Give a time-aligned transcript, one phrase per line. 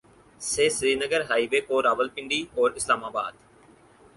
[0.41, 3.31] سے Srinagar highway کو راولپنڈی اور اسلام آباد